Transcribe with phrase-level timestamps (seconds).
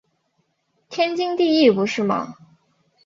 [0.89, 2.35] 天经地义不是吗？